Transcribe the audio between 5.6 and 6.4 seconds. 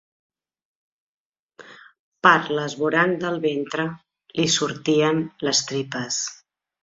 tripes.